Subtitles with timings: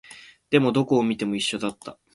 [0.49, 1.99] でも、どこを見ても一緒だった